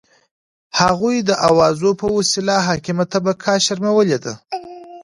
هغوی 0.79 1.15
د 1.21 1.31
اوازو 1.49 1.89
په 2.01 2.07
وسیله 2.17 2.55
حاکمه 2.67 3.05
طبقه 3.13 3.53
شرمولي 3.65 4.17
ده. 4.25 4.33